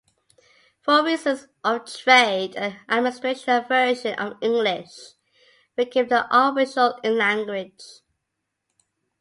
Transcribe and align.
For 0.81 1.03
reasons 1.03 1.47
of 1.63 1.85
trade 1.85 2.55
and 2.55 2.75
administration, 2.89 3.53
a 3.53 3.61
version 3.67 4.15
of 4.17 4.33
English 4.41 4.89
became 5.75 6.07
the 6.07 6.25
official 6.35 6.97
language. 7.03 7.83